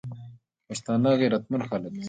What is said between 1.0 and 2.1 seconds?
غیرتمن خلک دي.